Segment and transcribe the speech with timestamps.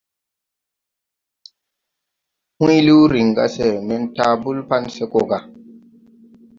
[2.59, 5.39] Hùy liw riŋ ga se men taabul pan se go gà.